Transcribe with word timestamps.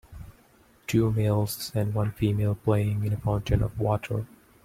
Two 0.87 1.11
males 1.11 1.71
and 1.75 1.93
one 1.93 2.09
female 2.13 2.55
playing 2.55 3.05
in 3.05 3.13
a 3.13 3.17
fountain 3.17 3.61
of 3.61 3.79
water. 3.79 4.25